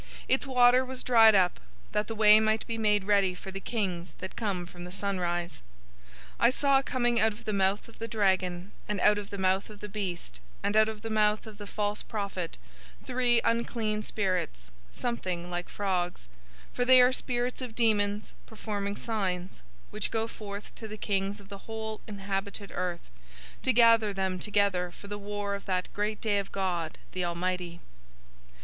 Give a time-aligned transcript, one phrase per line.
[0.27, 1.59] Its water was dried up,
[1.91, 5.61] that the way might be made ready for the kings that come from the sunrise.
[6.39, 9.37] 016:013 I saw coming out of the mouth of the dragon, and out of the
[9.37, 12.57] mouth of the beast, and out of the mouth of the false prophet,
[13.05, 16.27] three unclean spirits, something like frogs;
[16.71, 19.61] 016:014 for they are spirits of demons, performing signs;
[19.91, 23.11] which go forth to the kings of the whole inhabited earth,
[23.61, 27.81] to gather them together for the war of that great day of God, the Almighty.